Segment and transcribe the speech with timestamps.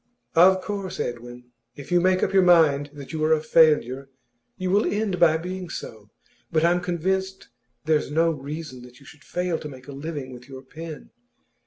[0.33, 4.09] 'Of course, Edwin, if you make up your mind that you are a failure,
[4.57, 6.09] you will end by being so.
[6.51, 7.49] But I'm convinced
[7.85, 11.11] there's no reason that you should fail to make a living with your pen.